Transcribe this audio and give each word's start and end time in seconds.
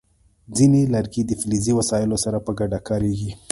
ځینې 0.57 0.81
لرګي 0.93 1.21
د 1.25 1.31
فلزي 1.41 1.73
وسایلو 1.79 2.17
سره 2.25 2.37
په 2.45 2.51
ګډه 2.59 2.79
کارېږي. 2.87 3.31